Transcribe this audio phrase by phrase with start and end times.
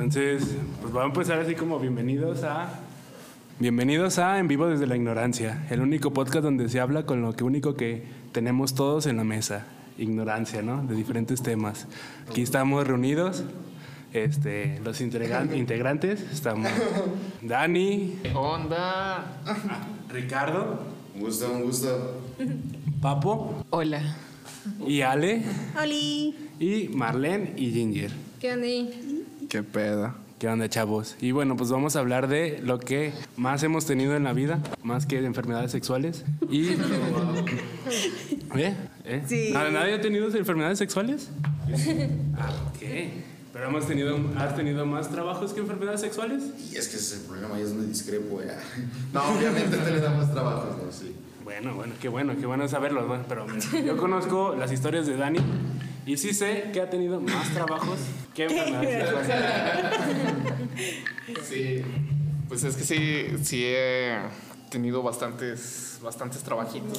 [0.00, 0.42] Entonces,
[0.82, 2.68] pues vamos a empezar así como bienvenidos a...
[3.58, 7.32] Bienvenidos a En Vivo desde la Ignorancia, el único podcast donde se habla con lo
[7.32, 9.64] que único que tenemos todos en la mesa,
[9.96, 10.82] ignorancia, ¿no?
[10.86, 11.86] De diferentes temas.
[12.28, 13.44] Aquí estamos reunidos,
[14.12, 16.68] este, los integran- integrantes, estamos
[17.40, 19.38] Dani, Onda.
[20.12, 20.78] Ricardo,
[21.14, 22.20] Un gusto, un gusto.
[23.00, 24.02] Papo Hola.
[24.86, 25.40] y Ale
[25.82, 26.36] Oli.
[26.60, 28.10] y Marlene y Ginger.
[28.38, 28.66] ¿Qué onda?
[29.48, 30.14] ¿Qué pedo?
[30.38, 31.16] ¿Qué onda, chavos?
[31.20, 34.58] Y bueno, pues vamos a hablar de lo que más hemos tenido en la vida,
[34.82, 36.24] más que de enfermedades sexuales.
[36.50, 36.68] Y.
[38.56, 38.74] ¿Eh?
[39.04, 39.22] ¿Eh?
[39.26, 39.50] Sí.
[39.52, 41.30] ¿Nad- ¿Nadie ha tenido enfermedades sexuales?
[42.38, 42.82] Ah, ok.
[43.52, 46.42] Pero hemos tenido, ¿has tenido más trabajos que enfermedades sexuales?
[46.70, 48.58] Y es que ese es el problema, ahí es donde discrepo ya.
[49.14, 50.92] No, obviamente te le da más trabajo, ¿no?
[50.92, 51.14] Sí.
[51.42, 53.06] Bueno, bueno, qué bueno, qué bueno saberlo.
[53.06, 53.46] bueno, pero
[53.84, 55.38] yo conozco las historias de Dani
[56.04, 57.98] y sí sé que ha tenido más trabajos
[58.36, 59.44] que enfermedades sexuales.
[61.48, 61.82] Sí.
[62.48, 64.18] Pues es que sí, sí he
[64.70, 66.98] tenido bastantes, bastantes trabajitos.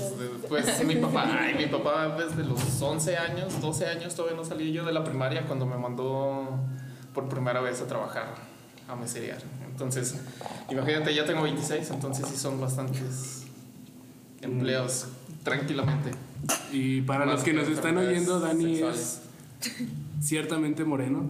[0.49, 4.73] Pues mi papá, ay, mi papá desde los 11 años, 12 años todavía no salí
[4.73, 6.59] yo de la primaria cuando me mandó
[7.13, 8.35] por primera vez a trabajar
[8.87, 9.39] a meserear.
[9.69, 10.15] Entonces,
[10.69, 13.43] imagínate, ya tengo 26, entonces sí son bastantes
[14.41, 15.07] empleos
[15.43, 16.11] tranquilamente.
[16.71, 19.21] Y para Más los que que nos están oyendo, Dani sexuales.
[19.61, 19.71] es
[20.21, 21.29] ciertamente moreno.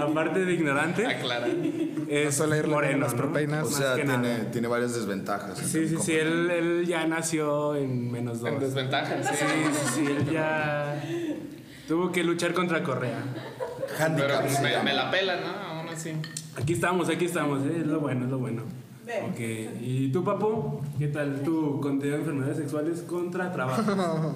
[0.00, 1.46] Aparte de ignorante, Aclara.
[2.08, 3.62] es moreno, las.
[3.62, 5.58] O sea, tiene, varias desventajas.
[5.58, 8.50] Sí, sí, sí, él, él ya nació en menos dos.
[8.50, 9.44] En desventaja, Sí, sí.
[9.72, 11.02] sí, sí, él ya
[11.86, 13.18] tuvo que luchar contra Correa.
[13.98, 14.48] Pero Handicap.
[14.48, 15.48] se me, me la pela, ¿no?
[15.48, 16.12] Aún así.
[16.56, 17.78] Aquí estamos, aquí estamos, ¿eh?
[17.80, 18.62] es lo bueno, es lo bueno.
[19.08, 19.40] Ok,
[19.80, 20.82] ¿y tú, papo?
[20.98, 23.82] ¿Qué tal tu contenido de enfermedades sexuales contra trabajo?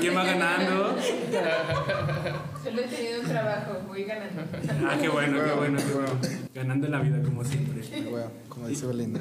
[0.00, 0.96] ¿Quién va ganando?
[2.64, 4.42] Solo he tenido un trabajo, voy ganando.
[4.88, 6.10] Ah, qué bueno, qué bueno, qué bueno.
[6.52, 7.80] Ganando la vida, como siempre.
[8.10, 9.20] Bueno, como dice Belinda.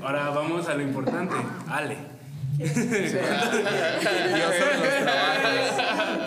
[0.00, 1.34] Ahora vamos a lo importante.
[1.68, 2.14] Ale.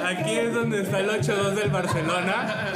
[0.04, 2.74] Aquí es donde está el 8-2 del Barcelona.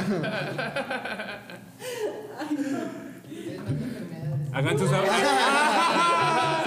[4.52, 4.94] Hagan sus Sí,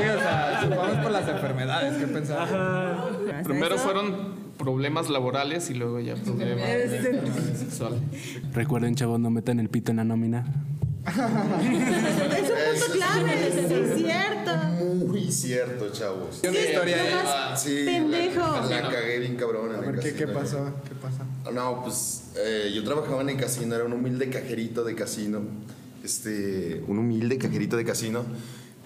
[0.03, 1.97] o sea, vamos por las enfermedades.
[1.97, 2.49] ¿Qué pensabas?
[3.43, 7.99] Primero fueron problemas laborales y luego ya problemas de- sexuales.
[8.53, 10.45] Recuerden, chavos, no metan el pito en la nómina.
[11.07, 14.51] Es un punto clave, sí, es cierto.
[15.07, 16.41] Muy cierto, chavos.
[16.47, 17.13] Una historia ahí.
[17.13, 18.39] nomás Sí, pendejo.
[18.69, 20.73] La, la cagué bien cabrón en A el ver, ¿qué, qué pasó?
[20.87, 21.51] ¿Qué pasó?
[21.53, 25.41] No, pues eh, yo trabajaba en el casino, era un humilde cajerito de casino.
[26.09, 28.23] Este, un humilde cajerito de casino.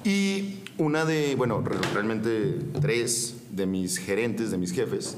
[0.06, 5.18] Y una de, bueno, re- realmente tres de mis gerentes, de mis jefes,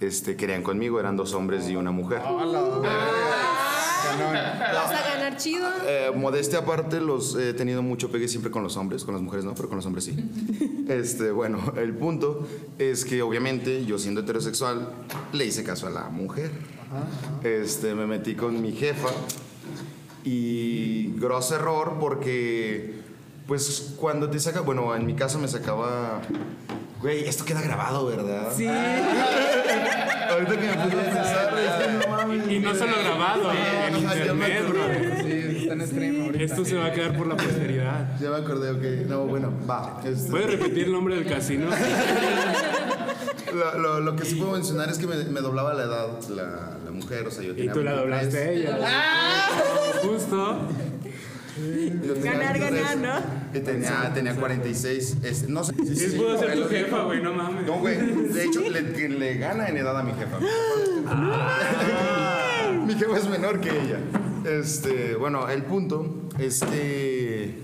[0.00, 2.20] este, querían conmigo, eran dos hombres y una mujer.
[2.20, 2.32] Vas
[4.90, 5.68] a ganar chido.
[5.86, 9.44] Eh, modestia aparte, los he tenido mucho pegue siempre con los hombres, con las mujeres
[9.44, 10.16] no, pero con los hombres sí.
[10.88, 14.88] Este, bueno, el punto es que obviamente yo siendo heterosexual
[15.34, 16.50] le hice caso a la mujer.
[17.42, 19.10] Este, me metí con mi jefa
[20.24, 22.94] y grosso error porque
[23.46, 26.22] pues cuando te saca, bueno, en mi caso me sacaba
[27.04, 28.50] Güey, esto queda grabado, ¿verdad?
[28.56, 28.66] Sí.
[30.30, 32.50] Ahorita que me puse a pensar, dije, no mames.
[32.50, 35.22] Y no solo grabado, en internet, brother.
[35.22, 36.44] Sí, está en stream ahorita.
[36.44, 38.18] Esto se va a quedar por la posteridad.
[38.18, 39.06] Ya me acordé, ok.
[39.06, 40.00] No, bueno, va.
[40.02, 41.66] este, ¿Puedes repetir el nombre del casino?
[43.54, 46.78] Lo, lo- lo que sí puedo mencionar es que me, me doblaba la edad la,
[46.84, 48.78] la mujer, o sea, yo Y tenía tú la 23, doblaste a ella.
[50.02, 50.58] Justo.
[51.56, 53.22] y yo tenía Ganar, 23, ganar,
[53.52, 53.58] ¿no?
[53.58, 55.16] Y tenía, tenía 46.
[55.22, 55.72] este, no sé.
[55.86, 57.64] Sí, Sí, sí, puedo ser tu jefa, güey, no mames.
[57.66, 57.96] No, güey.
[58.32, 60.38] De hecho, le, gana en edad a mi jefa.
[62.86, 63.98] mi jefa es menor que ella.
[64.44, 67.54] Este, bueno, el punto es que.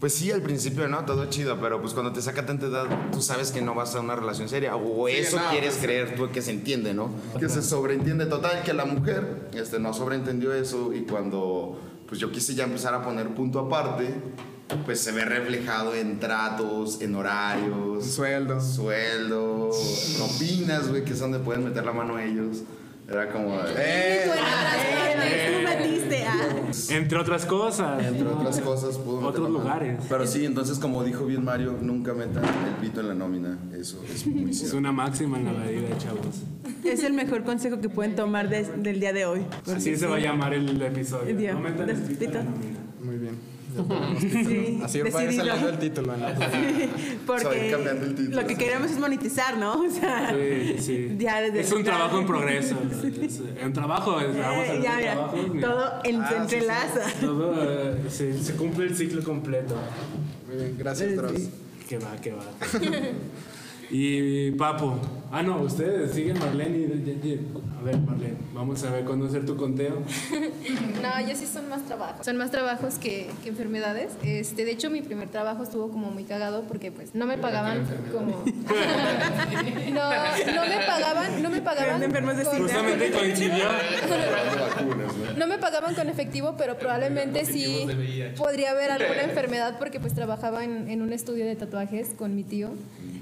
[0.00, 1.04] Pues sí, al principio, ¿no?
[1.04, 4.00] Todo chido, pero pues cuando te saca tanta edad, tú sabes que no vas a
[4.00, 4.76] una relación seria.
[4.76, 7.10] O eso no, quieres pues, creer tú que se entiende, ¿no?
[7.38, 12.30] Que se sobreentiende total, que la mujer este, no sobreentendió eso y cuando pues yo
[12.30, 14.14] quise ya empezar a poner punto aparte,
[14.84, 18.60] pues se ve reflejado en tratos, en horarios, Sueldo.
[18.60, 19.70] sueldo,
[20.18, 22.62] propinas, güey, que es donde pueden meter la mano ellos.
[23.08, 24.30] Era como, de- ¡Eh!
[26.90, 28.04] Entre otras cosas.
[28.04, 29.64] entre otras cosas, pudo meter Otros la mano.
[29.64, 30.00] lugares.
[30.08, 33.58] Pero sí, entonces como dijo bien Mario, nunca metan el pito en la nómina.
[33.72, 34.76] Eso es muy Es cierto.
[34.78, 36.42] una máxima en la vida, chavos.
[36.84, 39.42] Es el mejor consejo que pueden tomar de- del día de hoy.
[39.74, 41.34] Así se va a llamar el episodio.
[41.36, 42.78] Dios, No metan el pito en la nómina.
[44.20, 45.46] Sí, Así va a ir decidido.
[45.46, 46.12] saliendo el título.
[47.26, 48.40] Porque cambiando el título.
[48.42, 49.80] lo que queremos es monetizar, ¿no?
[49.86, 51.16] O sea, Sí, sí.
[51.18, 52.76] Ya desde es un trabajo en progreso.
[53.20, 55.68] Es un trabajo, es- vamos a eh, hablar ya, de mira, trabajos, mira.
[55.68, 56.42] todo en- Ah, se sí, sí.
[56.56, 57.12] entrelaza.
[57.20, 59.74] Todo, eh, se cumple el ciclo completo.
[60.46, 61.32] Muy bien, gracias, Dross.
[61.88, 62.44] Que va, que va.
[63.96, 64.98] Y Papo.
[65.30, 66.78] Ah, no, ustedes siguen Marlene.
[66.78, 67.40] y-
[67.78, 70.02] A ver, Marlene, vamos a ver cuándo hacer tu conteo.
[71.04, 72.24] No, yo sí son más trabajos.
[72.24, 74.12] Son más trabajos que, que enfermedades.
[74.22, 77.84] Este, de hecho, mi primer trabajo estuvo como muy cagado porque pues no me pagaban
[78.10, 78.42] como.
[79.92, 80.10] no,
[80.54, 81.88] no me pagaban, no me pagaban.
[81.88, 82.62] Eran enfermos de con- SIDA.
[82.64, 83.64] Justamente coincidió.
[85.36, 87.86] No me pagaban con efectivo, pero probablemente sí
[88.38, 92.44] podría haber alguna enfermedad porque pues trabajaba en, en un estudio de tatuajes con mi
[92.44, 92.70] tío.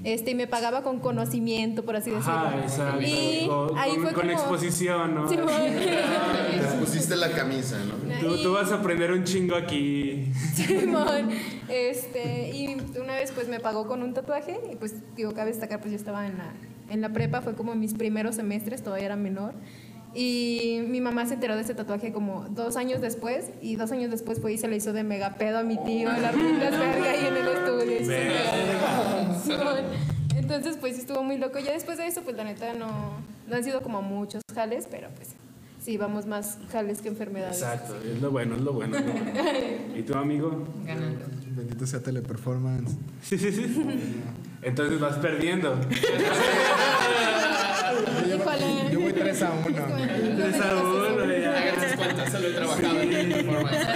[0.03, 2.33] Este, y me pagaba con conocimiento, por así decirlo.
[2.33, 3.01] Ajá, exacto.
[3.01, 5.29] Y Con, ahí con- fue con como- exposición, ¿no?
[5.29, 7.93] Sí, Te pusiste la camisa, ¿no?
[8.19, 10.29] Tú, tú vas a aprender un chingo aquí.
[10.53, 11.29] Simón.
[11.69, 15.79] Este, y una vez pues me pagó con un tatuaje y pues digo, cabe destacar,
[15.79, 16.51] pues yo estaba en la,
[16.89, 19.53] en la prepa, fue como mis primeros semestres, todavía era menor.
[20.15, 24.11] Y mi mamá se enteró de ese tatuaje como dos años después y dos años
[24.11, 26.69] después fue y se le hizo de mega pedo a mi tío en las ruinas
[26.77, 29.22] verga ahí en el estudio.
[30.35, 31.59] Entonces pues estuvo muy loco.
[31.59, 32.89] Ya después de eso pues la neta no,
[33.47, 35.29] no han sido como muchos jales, pero pues
[35.83, 37.61] sí, vamos más jales que enfermedades.
[37.61, 38.97] Exacto, es lo bueno, es lo bueno.
[38.97, 39.31] es lo bueno.
[39.95, 40.67] ¿Y tu amigo?
[40.85, 41.25] Ganando.
[41.55, 42.95] Bendito sea Teleperformance.
[44.61, 45.77] Entonces vas perdiendo.
[48.25, 48.91] Híjole.
[48.91, 49.63] Yo voy 3 a 1.
[50.35, 51.57] Tres a uno, ya.
[51.57, 53.87] Hagan sus cuentas, solo he trabajado en performance.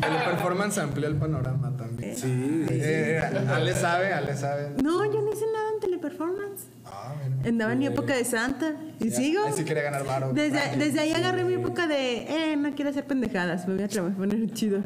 [0.00, 1.69] Teleperformance amplió el panorama
[2.16, 2.66] Sí.
[2.70, 4.70] Eh, Ale sabe, Ale sabe.
[4.82, 6.64] No, yo no hice nada en teleperformance.
[6.84, 7.48] Ah, mira.
[7.48, 8.74] Andaba en mi época de santa.
[8.98, 9.46] ¿Y sigo?
[9.46, 10.32] Él sí quería ganar varo.
[10.32, 13.88] Desde, desde ahí agarré mi época de, eh, no quiero hacer pendejadas, me voy a
[13.88, 14.80] trabajar, poner chido.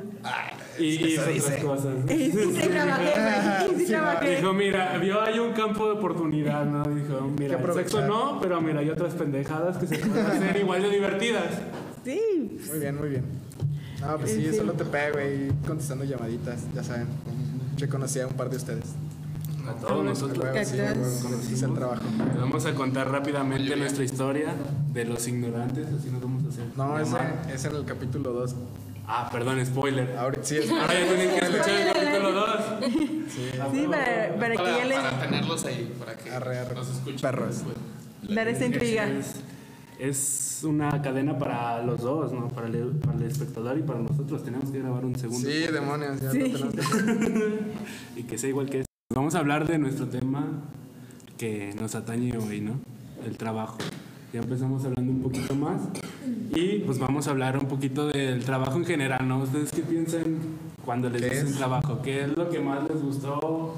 [0.78, 1.94] Y, y otras cosas.
[2.10, 3.12] Y sí, sí trabajé,
[3.72, 4.36] y sí trabajé.
[4.36, 6.82] Dijo, mira, vio hay un campo de oportunidad, ¿no?
[6.84, 10.82] Dijo, mira, el sexo no, pero mira, hay otras pendejadas que se pueden hacer igual
[10.82, 11.44] de divertidas.
[12.04, 13.24] Sí, Muy bien, muy bien.
[14.06, 14.56] No, pues sí, Sí.
[14.56, 17.06] solo te pego y contestando llamaditas, ya saben.
[17.78, 18.84] Reconocí a un par de ustedes.
[19.66, 20.44] A todos nosotros.
[20.68, 20.76] Sí,
[21.22, 22.02] conociste el trabajo.
[22.26, 24.54] Les Vamos a contar rápidamente nuestra historia
[24.92, 26.64] de los ignorantes, así nos vamos a hacer.
[26.76, 27.16] No, ese,
[27.52, 28.54] ese era el capítulo 2.
[29.06, 30.16] Ah, perdón, spoiler.
[30.16, 30.70] Ahorita sí es.
[30.70, 32.48] Ahora ya tienen que escuchar el capítulo 2.
[33.72, 36.74] sí, para, para que ya les para tenerlos ahí, para que Arre, arre.
[36.74, 37.20] nos escuchen.
[37.20, 37.56] Perros.
[38.28, 39.08] dar esa intriga.
[39.98, 42.48] Es, una cadena para los dos, ¿no?
[42.48, 44.42] Para el, para el espectador y para nosotros.
[44.42, 45.48] Tenemos que grabar un segundo.
[45.48, 46.38] Sí, demonios, ya Sí.
[46.52, 47.52] lo tenemos.
[48.16, 48.90] Y que sea igual que este.
[49.14, 50.46] Vamos a hablar de nuestro tema
[51.38, 52.80] que nos atañe hoy, ¿no?
[53.24, 53.78] El trabajo.
[54.32, 55.80] Ya empezamos hablando un poquito más.
[56.54, 59.38] Y pues vamos a hablar un poquito del trabajo en general, ¿no?
[59.42, 60.24] ¿Ustedes qué piensan
[60.84, 61.56] cuando les ¿Qué dicen es?
[61.56, 62.00] trabajo?
[62.02, 63.76] ¿Qué es lo que más les gustó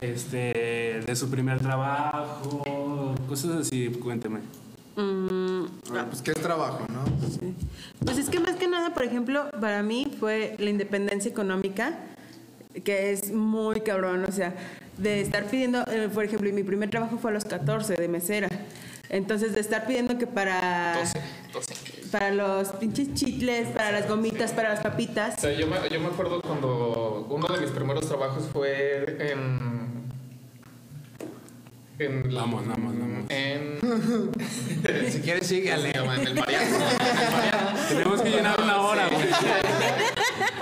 [0.00, 3.14] este, de su primer trabajo?
[3.28, 4.40] Cosas así, cuénteme.
[4.98, 7.04] Mm, Ah, pues qué es trabajo, ¿no?
[8.04, 11.98] Pues es que más que nada, por ejemplo, para mí fue la independencia económica,
[12.84, 14.54] que es muy cabrón, o sea,
[14.96, 18.08] de estar pidiendo, eh, por ejemplo, y mi primer trabajo fue a los 14 de
[18.08, 18.48] mesera.
[19.08, 21.20] Entonces, de estar pidiendo que para, 12,
[21.52, 21.74] 12.
[22.10, 26.00] para los pinches chicles, para las gomitas, para las papitas, O sea, yo me, yo
[26.00, 29.78] me acuerdo cuando uno de mis primeros trabajos fue en.
[32.00, 33.24] En, Vamos, vamos, vamos.
[33.28, 33.77] En.
[35.10, 35.50] Si quieres?
[35.50, 36.12] En el Mariano.
[36.14, 36.76] En el Mariano.
[37.88, 39.26] Tenemos que llenar una hora, güey.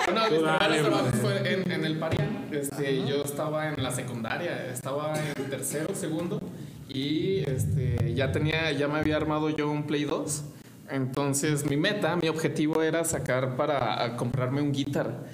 [0.09, 2.49] Uno de mis primeros trabajos fue en, en el Parián.
[2.53, 6.41] Este, yo estaba en la secundaria, estaba en tercero, segundo,
[6.89, 10.45] y este, ya tenía, ya me había armado yo un Play 2.
[10.91, 15.25] Entonces mi meta, mi objetivo era sacar para comprarme un guitar.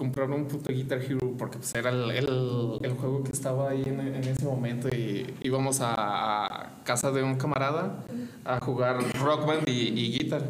[0.00, 3.82] Comprarme un puto Guitar Hero porque pues, era el, el- el juego que estaba ahí
[3.84, 5.92] en, en ese momento y íbamos a,
[6.46, 8.02] a casa de un camarada
[8.46, 10.42] a jugar Rock Band y, y guitar.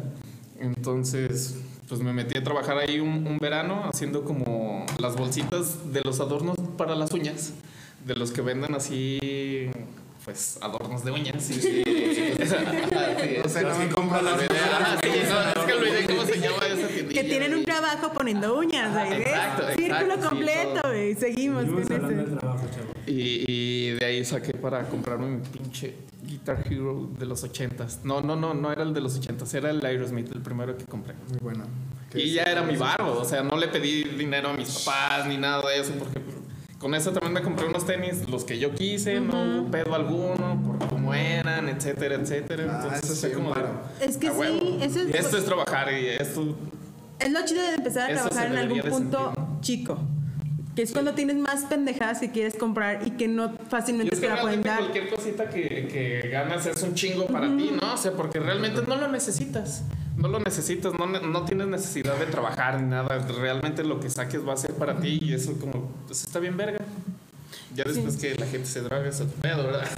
[0.57, 5.99] Entonces, pues me metí a trabajar ahí un, un verano haciendo como las bolsitas de
[6.05, 7.51] los adornos para las uñas,
[8.07, 9.69] de los que venden así,
[10.23, 11.49] pues adornos de uñas.
[12.37, 12.45] Sí,
[13.49, 13.59] sí.
[13.63, 17.23] No me compra las Ah, sí, no, es que olvidé cómo se llama esa que
[17.23, 19.21] tienen un trabajo poniendo uñas, güey.
[19.21, 22.57] Exacto, Círculo completo, güey, seguimos Seguimos con eso.
[23.07, 28.01] Y, y de ahí saqué para comprarme mi pinche Guitar Hero de los ochentas.
[28.03, 30.85] No, no, no, no era el de los ochentas, era el Aerosmith, el primero que
[30.85, 31.13] compré.
[31.29, 31.65] Muy bueno.
[32.13, 35.37] Y ya era mi barro, o sea, no le pedí dinero a mis papás ni
[35.37, 36.35] nada de eso, porque pues,
[36.81, 40.59] con eso también me compré unos tenis, los que yo quise, no hubo pedo alguno,
[40.65, 42.65] por cómo eran, etcétera, etcétera.
[42.69, 43.61] Ah, Entonces eso sí, como de.
[44.01, 44.77] Es que "A sí, huevo".
[44.81, 46.55] eso es- Y esto es trabajar y esto
[47.19, 49.97] Es lo chido de empezar a trabajar en algún punto sentir, chico.
[50.75, 54.41] Que es cuando tienes más pendejadas que quieres comprar y que no fácilmente te la
[54.41, 54.79] pueden dar.
[54.79, 57.93] cualquier cosita que, que ganas es un chingo para ti, ¿no?
[57.93, 59.83] O sea, porque realmente no lo necesitas.
[60.21, 63.17] No lo necesitas, no, no tienes necesidad de trabajar ni nada.
[63.39, 66.55] Realmente lo que saques va a ser para ti y eso como, pues está bien
[66.55, 66.79] verga.
[67.73, 69.87] Ya después que la gente se droga es otro pedo, ¿verdad?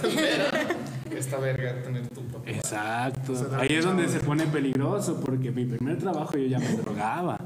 [1.08, 2.48] Pero está verga tener tu papá.
[2.48, 3.34] Exacto.
[3.58, 7.38] Ahí es donde se pone peligroso porque mi primer trabajo yo ya me drogaba.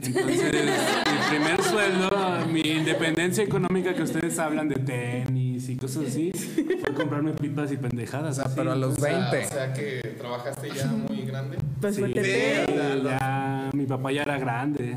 [0.00, 2.10] Entonces, mi primer sueldo,
[2.50, 7.76] mi independencia económica que ustedes hablan de tenis y cosas así, fue comprarme pipas y
[7.76, 8.32] pendejadas.
[8.32, 8.54] O sea, así.
[8.56, 9.46] pero a los O sea, 20.
[9.46, 11.58] o sea que trabajaste ya muy grande.
[11.82, 12.66] Pues Sí, fuerte
[13.04, 14.96] ya mi papá ya era grande.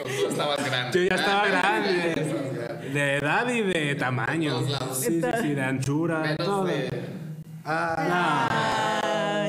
[0.00, 0.98] O tú estabas grande.
[0.98, 2.14] Yo ya estaba grande.
[2.92, 4.60] De edad y de tamaño.
[4.92, 6.64] Sí, sí, sí, de anchura, Menos todo.
[6.64, 6.88] de...
[7.64, 8.48] Ah,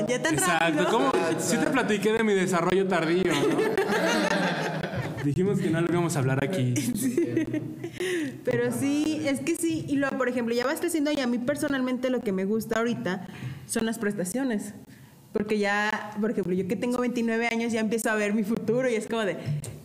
[0.06, 0.64] ya tan Exacto.
[0.66, 0.88] rápido.
[0.90, 1.12] ¿Cómo?
[1.38, 3.58] Sí te platiqué de mi desarrollo tardío, ¿no?
[5.24, 6.74] Dijimos que no lo íbamos a hablar aquí.
[8.44, 9.84] Pero sí, es que sí.
[9.88, 12.78] Y luego, por ejemplo, ya vas creciendo y a mí personalmente lo que me gusta
[12.78, 13.26] ahorita
[13.66, 14.74] son las prestaciones.
[15.32, 18.90] Porque ya, por ejemplo, yo que tengo 29 años ya empiezo a ver mi futuro
[18.90, 19.36] y es como de,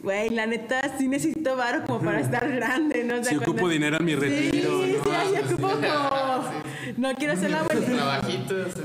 [0.02, 3.14] güey, la neta sí necesito varo como para estar grande, ¿no?
[3.20, 5.04] O sea, Sí ocupo cuando- dinero en mi retiro, Sí, ¿no?
[5.04, 6.44] sí, sí, ocupo como...
[6.98, 8.22] No quiero ser la abuelita.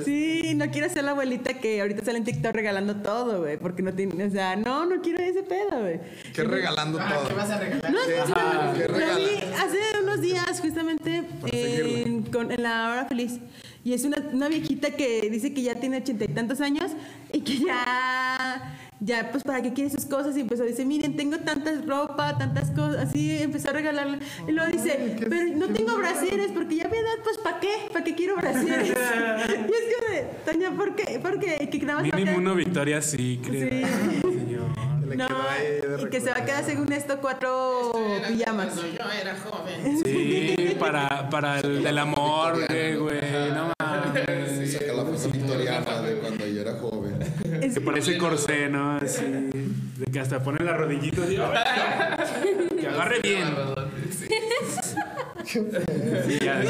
[0.05, 3.57] Sí, no quiero ser la abuelita que ahorita sale en TikTok regalando todo, güey.
[3.59, 6.01] Porque no tiene, o sea, no, no quiero ese pedo, güey.
[6.35, 7.29] que regalando todo.
[7.29, 7.91] ¿Qué vas a regalar?
[7.93, 13.39] No, no, ¿Qué hace unos días justamente en, con- en la hora feliz.
[13.85, 16.91] Y es una, una viejita que dice que ya tiene ochenta y tantos años
[17.33, 20.37] y que ya, ya, pues, ¿para qué quiere sus cosas?
[20.37, 24.19] Y empezó a decir, miren, tengo tantas ropa, tantas cosas, así, empezó a regalarle.
[24.47, 27.73] Y luego dice, pero no tengo brasieres, porque ya mi edad, pues, ¿para qué?
[27.93, 28.89] ¿Para qué quiero brasieres?
[28.89, 31.19] y es que, de, Toña, ¿por qué?
[31.21, 33.71] Porque que nada más Mínimo uno Victoria sí, creo.
[33.71, 34.57] Sí.
[35.17, 35.27] No,
[35.99, 37.93] y que se va a quedar según esto cuatro
[38.29, 38.75] pijamas.
[38.75, 40.03] Cuando yo era joven.
[40.05, 44.73] Sí, para, para el, el amor, güey, güey, no mames.
[44.73, 47.00] Saca la foto victoriana de cuando yo era joven.
[47.75, 48.97] Que parece corsé, ¿no?
[48.97, 51.37] Así, de que hasta pone la rodillita así,
[52.81, 53.45] que agarre bien.
[55.45, 56.63] Sí, ya.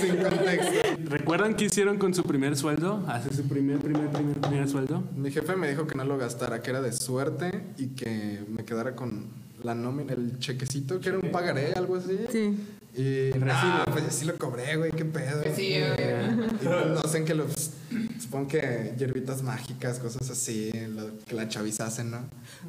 [0.00, 0.88] Sin contexto.
[1.08, 3.04] ¿Recuerdan qué hicieron con su primer sueldo?
[3.08, 5.02] Hace su primer, primer, primer, primer sueldo.
[5.16, 8.64] Mi jefe me dijo que no lo gastara, que era de suerte y que me
[8.64, 9.26] quedara con
[9.62, 12.18] la nómina, el chequecito, que era un pagaré, algo así.
[12.30, 12.56] Sí.
[12.94, 13.46] Y no,
[13.90, 15.42] pues sí lo cobré, güey, qué pedo.
[15.54, 16.36] Sí, Y, güey.
[16.62, 17.71] pues, no sé en qué los.
[18.32, 22.20] Supongo que hierbitas mágicas, cosas así, lo que la chaviza hacen, ¿no?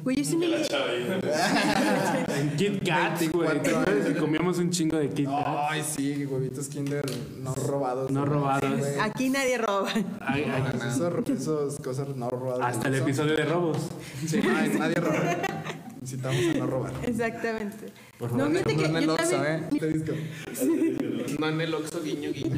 [0.02, 0.44] Güey, yo sí me...
[0.54, 3.48] En Kit Kat, güey.
[3.48, 5.46] 24 ¿Te acuerdas que comíamos un chingo de Kit Kat?
[5.70, 7.02] Ay, sí, huevitos Kinder
[7.40, 8.10] no robados.
[8.10, 8.78] No robados.
[8.78, 8.98] güey.
[9.00, 9.88] Aquí nadie roba.
[10.20, 12.76] Ay, ay, Esos, esos cosas no robadas.
[12.76, 13.78] hasta el Son- episodio de robos.
[14.26, 15.36] Sí, nadie, nadie roba.
[16.04, 16.92] Necesitamos a no robar.
[17.02, 17.86] Exactamente.
[18.18, 18.52] Por No, favor.
[18.52, 19.68] fíjate No que en el Oxxo, también...
[19.72, 19.86] ¿eh?
[19.94, 20.12] Disco.
[21.40, 22.56] No en el Oxxo, guiño, guiño.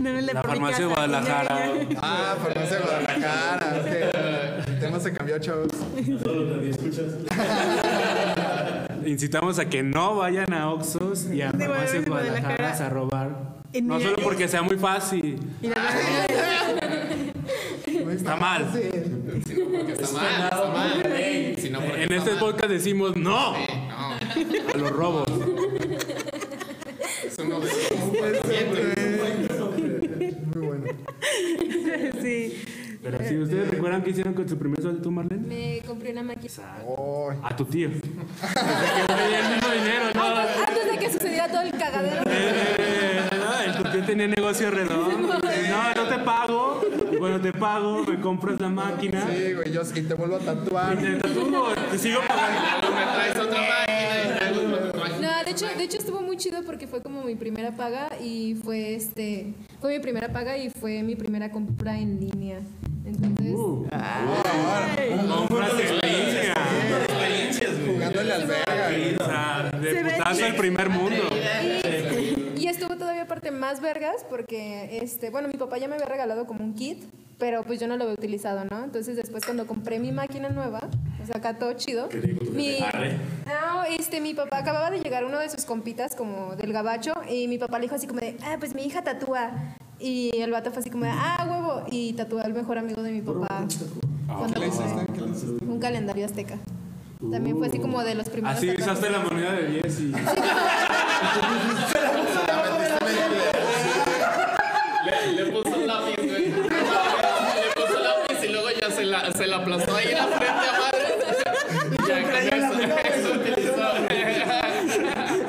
[0.00, 1.72] No, no le La por mi farmacia de casa, Guadalajara.
[2.02, 4.64] Ah, farmacia de Guadalajara.
[4.66, 5.68] El tema se cambió, chavos.
[9.06, 12.56] Incitamos a que no vayan a Oxxos y a De farmacias Guadalajara.
[12.56, 13.58] Guadalajara a robar.
[13.80, 15.38] No solo porque sea muy fácil.
[18.10, 18.66] Está mal.
[18.72, 21.02] Porque está mal, está mal.
[21.68, 22.38] Si no, porque En este mal.
[22.40, 23.56] podcast decimos no No,
[24.74, 25.28] a los robos.
[30.54, 30.84] Muy bueno.
[32.22, 32.62] sí.
[33.02, 35.46] Pero si ustedes recuerdan qué hicieron con su primer sueldo tú, Marlene.
[35.46, 36.52] Me compré una máquina.
[36.76, 37.88] Ay, A tu tío.
[37.90, 40.24] Desde que tenía el mismo dinero, ¿no?
[40.66, 42.22] Antes de que sucediera todo el cagadero.
[44.08, 45.18] Tenía negocio redondo.
[45.18, 46.80] No, no te pago.
[47.12, 49.26] Y cuando te pago, me compras la máquina.
[49.30, 50.96] sí, güey, yo y te vuelvo a Y tatuar.
[50.98, 52.88] te tatúo, te sigo pagando.
[52.90, 55.38] me traes otra máquina y traigo otra máquina.
[55.38, 58.54] No, de hecho, de hecho estuvo muy chido porque fue como mi primera paga y
[58.64, 62.60] fue este, fue mi primera paga y fue mi primera compra en línea.
[63.04, 63.54] Entonces,
[65.26, 66.54] Compras en línea.
[67.86, 68.90] Jugándole al verga.
[69.20, 71.22] O sea, Se de ve putazo el primer mundo.
[73.18, 76.74] Todavía aparte más vergas porque este, bueno, mi papá ya me había regalado como un
[76.74, 77.02] kit,
[77.38, 78.84] pero pues yo no lo había utilizado, ¿no?
[78.84, 80.80] Entonces después cuando compré mi máquina nueva,
[81.20, 82.08] o sea, acá todo chido,
[82.52, 87.12] mi no, este mi papá acababa de llegar uno de sus compitas como del gabacho
[87.28, 89.50] y mi papá le dijo así como de, "Ah, pues mi hija tatúa."
[89.98, 93.10] Y el vato fue así como de, "Ah, huevo." Y tatuó al mejor amigo de
[93.10, 93.66] mi papá.
[94.28, 94.84] Cuando ¿Qué le hiciste?
[94.94, 95.64] compré ¿Qué le hiciste?
[95.64, 96.58] un calendario azteca.
[97.32, 98.56] También fue así como de los primeros.
[98.58, 100.12] Así usaste la moneda de 10 y.
[105.04, 106.46] Le, le puso lápiz, güey.
[106.50, 111.04] Le puso lápiz y luego ya se la, aplastó ahí en la frente a madre.
[111.90, 112.72] Y ya con eso,
[113.14, 113.86] eso utilizó.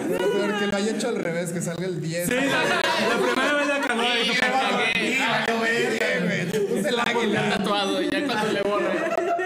[0.09, 2.27] Pero que lo haya hecho al revés, que salga el 10.
[2.27, 6.45] Sí, la, la primera vez la cagó y Y dijo, me cagué.
[6.51, 7.49] Te puse el águila.
[7.57, 8.89] Tatuado, y ya cuando le borro.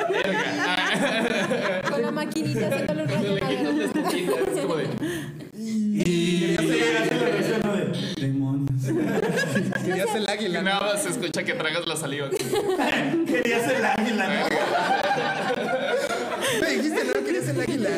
[0.09, 1.81] Verga.
[1.89, 3.77] Con la maquinita haciéndole un rayo Le quito madre.
[3.77, 4.87] la estuquita, Es como de.
[8.21, 8.81] Demonios.
[9.85, 10.61] Querías el águila.
[10.61, 10.69] ¿no?
[10.69, 12.29] Nada más se escucha que tragas la saliva.
[12.29, 14.47] Querías el águila, ¿no?
[16.61, 17.89] Me dijiste, no querías el águila.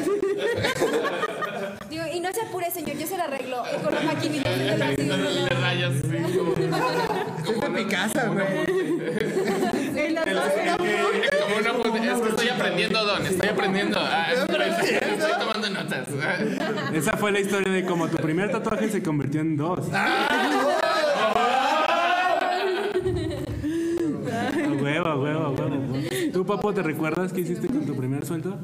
[1.89, 3.63] Digo, y no se apure, señor, yo se la arreglo.
[3.73, 4.63] Y con la maquinita así.
[5.03, 7.69] Le rayas así como.
[7.69, 8.47] Mi casa, güey.
[9.97, 10.43] En las dos.
[11.41, 13.25] Como una Es que estoy aprendiendo, Don.
[13.25, 13.99] Estoy aprendiendo.
[13.99, 14.61] Ah, estoy,
[14.95, 16.07] estoy tomando notas.
[16.93, 19.79] Esa fue la historia de cómo tu primer tatuaje se convirtió en dos.
[19.91, 20.27] A
[24.81, 25.99] huevo, a huevo, a huevo.
[26.31, 28.57] ¿Tú, papo, te recuerdas qué hiciste con tu primer sueldo?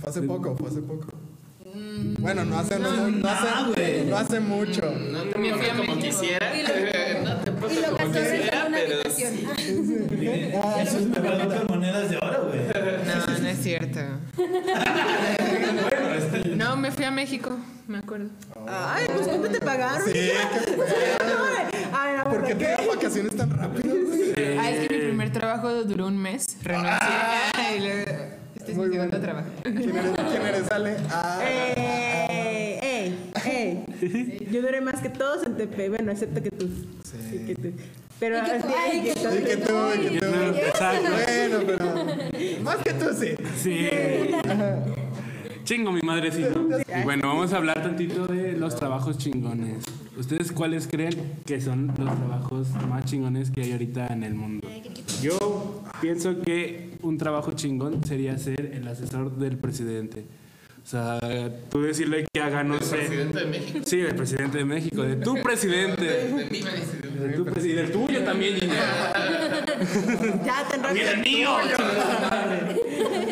[0.00, 1.08] Fue hace poco, fue hace poco.
[2.20, 4.82] Bueno, no hace, no, no hace, no hace mucho.
[5.10, 6.52] No te mueves como quisiera.
[7.24, 7.50] No te
[7.80, 8.94] lo como gastó en quisiera, una pero.
[8.94, 9.34] habitación.
[10.80, 12.60] Eso es me con monedas de oro, güey.
[13.06, 14.00] No, no es cierto.
[16.56, 17.56] No, me fui a México,
[17.88, 18.28] me acuerdo.
[18.68, 20.06] Ay, pues ¿cuánto te pagaron?
[20.06, 21.74] Sí, qué.
[21.92, 24.34] Ay, la ¿Por qué verdad te dan vacaciones tan rápido, güey?
[24.58, 25.03] Ah, es que
[25.34, 26.56] trabajo duró un mes.
[26.62, 26.96] Renuncié
[27.76, 28.00] y luego
[28.56, 29.48] este es mi segundo trabajo.
[29.62, 30.12] ¿Quién eres?
[30.30, 30.96] ¿Quién eres, Ale?
[31.10, 34.48] Ah, Ey, ey, ey.
[34.50, 36.68] Yo duré más que todos en TP, bueno, excepto que tú.
[37.04, 37.44] Sí.
[37.46, 37.72] que tú.
[38.20, 39.28] Pero Y que tú, ay, que tú.
[39.44, 40.26] que tú, que tú.
[40.56, 41.08] Exacto.
[41.10, 43.34] Bueno, pero más que tú sí.
[43.60, 43.88] Sí.
[45.64, 46.68] Chingo mi madrecito.
[47.00, 49.84] Y bueno, vamos a hablar tantito de los trabajos chingones.
[50.18, 54.68] ¿Ustedes cuáles creen que son los trabajos más chingones que hay ahorita en el mundo?
[55.22, 60.26] Yo pienso que un trabajo chingón sería ser el asesor del presidente.
[60.84, 61.18] O sea,
[61.70, 62.96] tú decirle que haga, no sé.
[62.96, 63.78] Presidente de México.
[63.86, 66.04] Sí, el presidente de México, de tu presidente.
[66.04, 67.18] De mi presidente.
[67.20, 68.58] De tu presi- y del tuyo también.
[70.44, 70.94] Ya tendrás.
[70.94, 71.50] ¡Y del mío!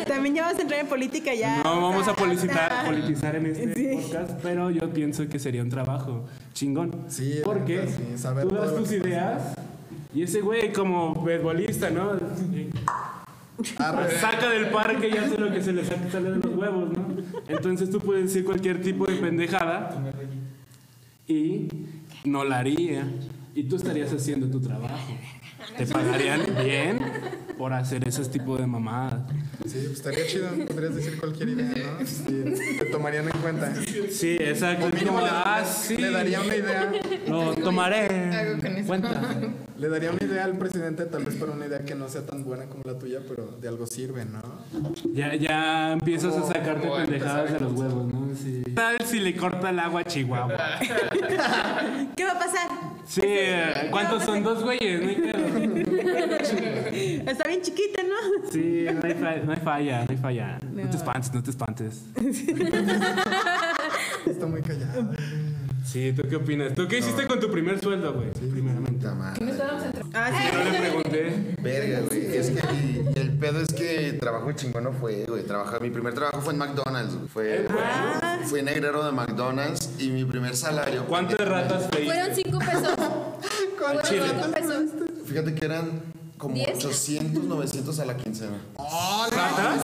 [0.07, 1.61] También ya vas a entrar en política ya.
[1.63, 4.01] No vamos a politizar, politizar en este Sí.
[4.01, 7.05] podcast, pero yo pienso que sería un trabajo chingón.
[7.07, 8.95] Sí, Porque neta, sí, saber tú das tus pasa.
[8.95, 9.41] ideas
[10.13, 12.13] y ese güey como beisbolista, ¿no?
[13.77, 14.11] Arre.
[14.19, 17.07] Saca del parque y hace lo que se le saca- sale de los huevos, ¿no?
[17.47, 19.95] Entonces tú puedes decir cualquier tipo de pendejada
[21.27, 21.67] y
[22.25, 23.05] no la haría.
[23.55, 25.13] Y tú estarías haciendo tu trabajo.
[25.77, 26.99] Te pagarían bien
[27.57, 29.21] por hacer ese tipo de mamadas.
[29.65, 30.49] Sí, pues estaría chido.
[30.67, 31.67] Podrías decir cualquier idea,
[31.99, 32.05] ¿no?
[32.05, 32.43] Sí,
[32.79, 33.73] te tomarían en cuenta.
[34.11, 34.87] Sí, exacto.
[34.87, 35.95] Es Mínimo como, le, ah, sí.
[35.95, 36.91] le daría una idea.
[37.27, 38.07] Lo tomaré.
[38.35, 38.87] Hago con en eso.
[38.87, 39.21] cuenta.
[39.77, 42.43] Le daría una idea al presidente, tal vez para una idea que no sea tan
[42.43, 44.41] buena como la tuya, pero de algo sirve, ¿no?
[45.13, 48.35] Ya, ya empiezas a Como- sacarte pendejadas de los huevos, ¿no?
[48.35, 48.61] Sí.
[48.65, 50.57] ¿Qué tal si le corta el agua a Chihuahua?
[52.15, 52.67] ¿Qué va a pasar?
[53.05, 55.01] Sí, eh, ¿cuántos son dos güeyes?
[55.01, 55.45] No hay pedo.
[57.31, 58.15] Está bien chiquita, ¿no?
[58.51, 60.59] Sí, no hay, fa- no hay falla, no hay falla.
[60.71, 60.83] No.
[60.83, 60.89] No.
[60.89, 62.03] te espantes, no te espantes.
[64.25, 65.09] Está muy callado.
[65.85, 66.73] Sí, ¿tú qué opinas?
[66.73, 68.31] ¿Tú qué hiciste con tu primer sueldo, güey?
[68.31, 69.05] Primeramente.
[69.05, 69.45] Puta madre.
[70.13, 70.47] Ah, sí.
[70.53, 71.55] Yo le pregunté.
[71.61, 72.37] Verga, güey.
[72.37, 75.43] Es que y, y el pedo es que trabajo chingón no fue, güey.
[75.43, 77.15] Trabajar, mi primer trabajo fue en McDonald's.
[77.15, 77.27] güey.
[77.27, 77.67] Fue,
[78.47, 81.05] fui negrero de McDonald's y mi primer salario.
[81.05, 82.43] ¿Cuántas ratas Fueron freíste?
[82.43, 82.95] cinco pesos.
[83.77, 84.83] Fueron cinco pesos.
[85.25, 86.01] Fíjate que eran
[86.37, 86.83] como ¿Diez?
[86.83, 88.57] 800, 900 a la quincena.
[89.31, 89.81] ¿Ratas?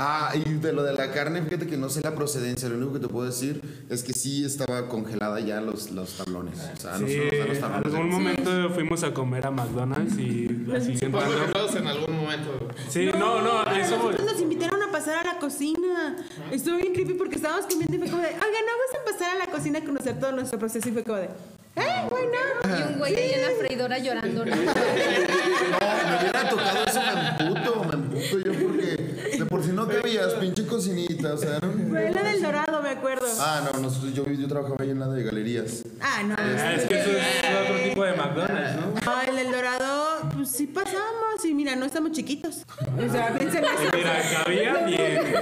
[0.00, 2.68] Ah, y de lo de la carne, fíjate que no sé la procedencia.
[2.68, 6.54] Lo único que te puedo decir es que sí estaba congelada ya los, los tablones.
[6.76, 7.94] O sea, Sí, nosotros los en tablones.
[7.94, 11.78] algún momento fuimos a comer a McDonald's y así Fuimos entrando.
[11.78, 12.68] en algún momento.
[12.88, 14.12] Sí, no, no, a A eso voy.
[14.12, 16.16] nosotros nos invitaron pasar a la cocina.
[16.50, 19.36] Estuvo bien creepy porque estábamos comiendo y fue como de, oigan, no vamos a pasar
[19.36, 21.26] a la cocina a conocer todo nuestro proceso y fue como de,
[21.76, 22.38] ¡eh, bueno!
[22.64, 24.44] Y un güey ahí en la freidora llorando.
[24.44, 24.56] ¿no?
[25.68, 28.96] No, me hubiera tocado eso, me emputo, me emputo yo porque
[29.38, 31.88] de por si no cabías, pinche cocinita, o sea, ¿no?
[31.90, 33.26] Fue la del dorado, me acuerdo.
[33.38, 35.84] Ah, no, nosotros, yo, yo trabajaba ahí en la de galerías.
[36.00, 36.34] Ah, no.
[36.36, 37.24] Ah, es que eso es
[37.62, 39.12] otro tipo de McDonald's, ¿no?
[39.12, 39.87] No, el del dorado,
[40.48, 41.44] pues sí pasamos.
[41.44, 42.64] Y mira, no estamos chiquitos.
[43.06, 43.96] O sea, piensen eso.
[43.96, 45.18] Mira, cabía bien.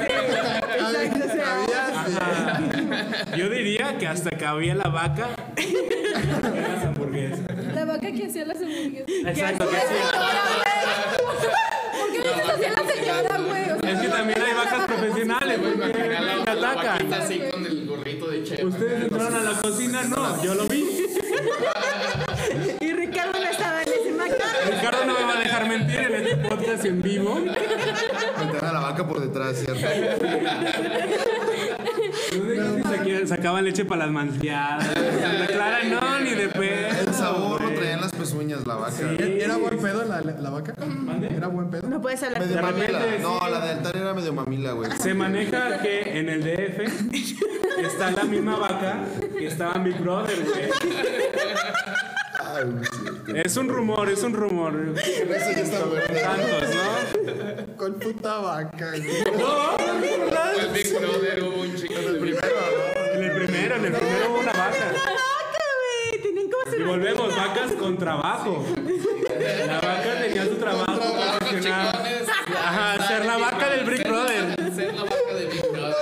[0.76, 3.36] Exacto, o sea, Ajá.
[3.36, 7.40] Yo diría que hasta cabía la vaca en las hamburguesas.
[7.74, 9.08] La vaca que hacía las hamburguesas.
[9.26, 9.82] Exacto, que sí.
[11.98, 13.70] ¿Por qué dices así a la señora, güey?
[13.70, 16.86] O sea, Es que también hay vacas profesionales, güey, que Imagina la, te la atacan.
[16.98, 18.64] vaquita así con el gorrito de chef.
[18.64, 20.75] Ustedes entraron a la cocina, no, yo lo vi.
[26.76, 27.34] Podcast, en vivo.
[27.36, 29.86] Meter a la vaca por detrás, ¿cierto?
[33.26, 34.86] Sacaban leche para las manteadas.
[34.86, 36.88] Santa Clara no, ni de pedo.
[37.06, 38.94] El sabor lo traían las pezuñas, la vaca.
[39.18, 40.74] ¿Era buen pedo la, la vaca?
[41.30, 41.88] ¿Era buen pedo?
[41.88, 42.42] No puedes hablar.
[42.42, 43.16] Medio De repente, mamila.
[43.16, 43.22] sí.
[43.22, 44.90] No, la de Altar era medio mamila, güey.
[44.98, 46.80] Se maneja que en el DF
[47.84, 49.04] está la misma vaca
[49.38, 50.70] que estaba en Big Brother, güey.
[53.34, 54.94] Es un rumor, es un rumor.
[54.96, 56.04] Eso ya está bueno.
[56.06, 57.76] Tantos, ¿no?
[57.76, 59.24] Con puta vaca, güey.
[59.38, 59.76] No,
[60.58, 62.46] El Big Brother hubo un chico del primero,
[63.14, 64.94] en el primero, en el primero hubo una vaca.
[66.78, 68.64] Y volvemos, vacas con trabajo.
[69.66, 71.00] La vaca tenía su trabajo
[71.38, 72.26] profesional.
[72.56, 74.74] Ajá, ser la vaca del Big Brother.
[74.74, 75.96] Ser la vaca de Big Brother.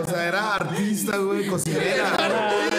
[0.00, 2.69] O sea, era artista, güey, cocinera.